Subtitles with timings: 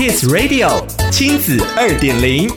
[0.00, 2.48] Kids Radio 亲子二点零。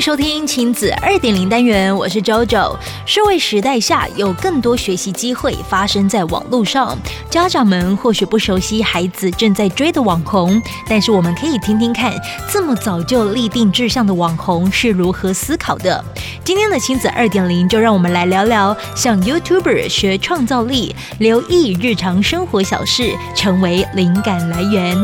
[0.00, 2.74] 收听亲子二点零单元，我是 JoJo。
[3.04, 6.96] 社会时代下，有更多学习机会发生在网络上。
[7.28, 12.14] 家长们或许不熟悉孩子正在追的网红，但是我们可以听听看，
[12.50, 16.02] 这么早就立定志向的网红是如何思考的。
[16.42, 24.96] 今天的亲子二点零，就让我们来聊聊向 YouTuber 学创造力，留意日常生活小事，成为灵感来源。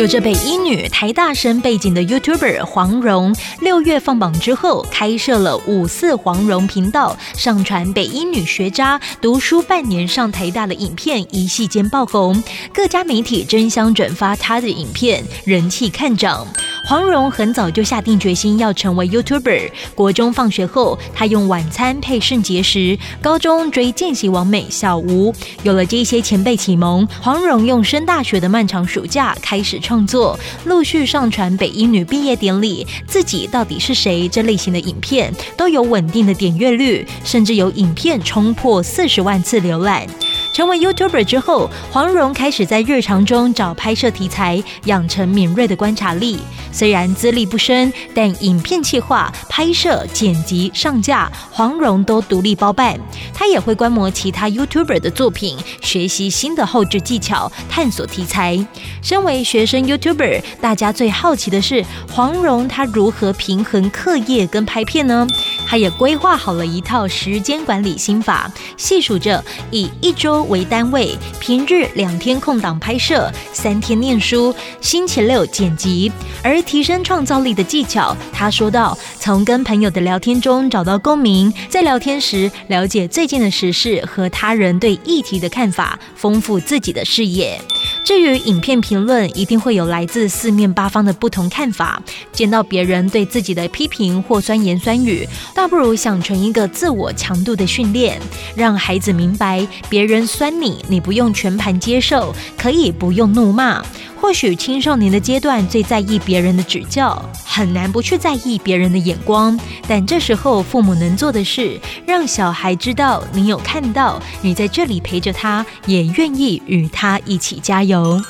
[0.00, 12.42] 有着北一女、台大生背景的 YouTuber 黄蓉，六月放榜之后，开设了五四黄蓉频道，上传北一女学渣读书半年上台大的影片，一夕间爆红，
[12.72, 16.46] 各家媒体争相转发她的影片，人气看涨。
[16.84, 19.70] 黄蓉很早就下定决心要成为 YouTuber。
[19.94, 25.32] 国中放学后，她用晚餐配肾结石；高中追见习王美小吴。
[25.62, 40.06] 有了这些前辈启蒙，黄蓉用升大学的漫长暑假开始创作，陆续上传北英女毕业典礼、自己到底是谁这类型的影片，都有稳定的点阅率，甚至有影片冲破四十万次浏览。
[40.52, 46.38] 成为 YouTuber 之后，黄蓉开始在日常中找拍摄题材，养成敏锐的观察力。
[46.72, 52.98] 虽然资历不深，但影片企划、拍摄、剪辑、上架，黄蓉都独立包办。
[53.34, 58.64] 她也会观摩其他 YouTuber 的作品，学习新的后制技巧，探索题材。
[59.02, 65.26] 身为学生 YouTuber，大家最好奇的是黄蓉她如何平衡课业跟拍片呢？
[65.70, 76.10] 他也规划好了一套时间管理心法，细数着以一周为单位，平日两天空档拍摄，三天念书，星期六剪辑。
[76.42, 87.60] 而提升创造力的技巧，他说道：从跟朋友的聊天中找到共鸣，在聊天时了解最近的时事和他人对议题的看法，丰富自己的视野。
[88.02, 92.02] 至于影片评论，一定会有来自四面八方的不同看法。
[92.32, 98.20] 见到别人对自己的批评或酸言酸语，倒不如想成一个自我强度的训练，
[98.56, 103.82] 让孩子明白，别人酸你，你不用全盘接受，可以不用怒骂。
[104.20, 109.58] 或许青少年的阶段最在意别人的指教，很难不去在意别人的眼光。
[109.88, 117.89] 但这时候父母能做的是，让小孩知道你有看到，你在这里陪着他，也愿意与他一起加油。
[117.90, 118.20] 有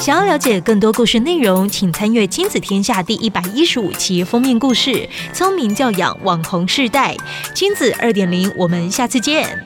[0.00, 7.16] 想要了解更多故事内容，请参阅《亲子天下》第一百一十五期封面故事：聪明教养网红世代。
[7.54, 9.64] 亲子二点零，我们下次见。